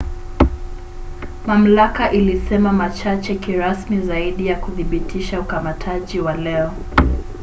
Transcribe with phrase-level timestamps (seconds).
[1.47, 6.71] mamlaka ilisema machache kirasmi zaidi ya kuthibitisha ukamataji wa leo